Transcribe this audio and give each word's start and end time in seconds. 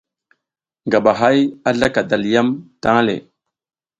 Ngaba 0.87 1.11
hay 1.19 1.39
a 1.67 1.69
zlaka 1.75 2.01
dalyam 2.09 2.47
tang 2.81 3.01
le. 3.07 3.15